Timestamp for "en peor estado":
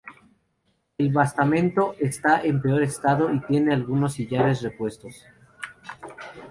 2.41-3.31